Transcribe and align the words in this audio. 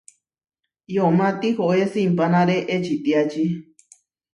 Yomá 0.95 1.27
tihoé 1.39 1.81
simpanáre 1.93 2.55
ečitiáči. 2.75 3.45